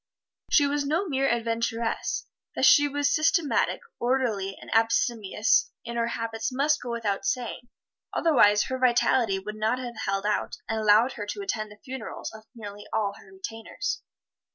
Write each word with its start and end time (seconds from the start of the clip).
She 0.49 0.65
was 0.65 0.83
no 0.83 1.07
mere 1.07 1.29
adventuress. 1.29 2.25
That 2.55 2.65
she 2.65 2.87
was 2.87 3.13
systematic, 3.13 3.81
orderly 3.99 4.57
and 4.59 4.73
abstemious 4.73 5.69
in 5.85 5.95
her 5.95 6.07
habits 6.07 6.51
must 6.51 6.81
go 6.81 6.89
without 6.89 7.23
saying, 7.23 7.69
otherwise 8.11 8.63
her 8.63 8.79
vitality 8.79 9.37
would 9.37 9.57
not 9.57 9.77
have 9.77 9.97
held 10.07 10.25
out 10.25 10.55
and 10.67 10.79
allowed 10.79 11.11
her 11.13 11.27
to 11.27 11.43
attend 11.43 11.71
the 11.71 11.77
funerals 11.85 12.31
of 12.33 12.45
nearly 12.55 12.87
all 12.91 13.13
her 13.19 13.31
retainers. 13.31 14.01